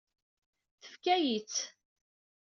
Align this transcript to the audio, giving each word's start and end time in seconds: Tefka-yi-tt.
Tefka-yi-tt. 0.81 1.59